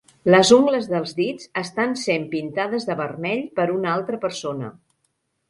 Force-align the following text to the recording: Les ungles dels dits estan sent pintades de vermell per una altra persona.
Les 0.35 0.51
ungles 0.55 0.87
dels 0.93 1.11
dits 1.19 1.45
estan 1.61 1.93
sent 2.05 2.25
pintades 2.31 2.89
de 2.89 2.97
vermell 3.03 3.45
per 3.61 3.69
una 3.77 3.93
altra 3.99 4.21
persona. 4.27 4.73